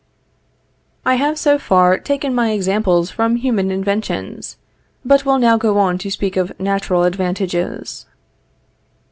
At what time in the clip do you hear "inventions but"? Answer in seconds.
3.69-5.27